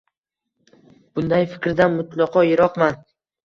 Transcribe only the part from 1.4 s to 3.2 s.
fikrdan mutlaqo yiroqman.